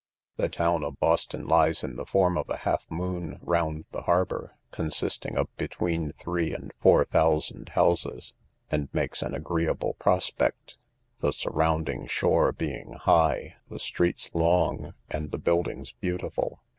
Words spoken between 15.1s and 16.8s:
the buildings beautiful.